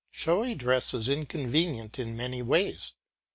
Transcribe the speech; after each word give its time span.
Showy 0.09 0.55
dress 0.55 0.95
is 0.95 1.09
inconvenient 1.09 1.99
in 1.99 2.17
many 2.17 2.41
ways. 2.41 2.93